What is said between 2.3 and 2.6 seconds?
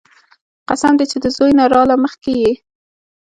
يې.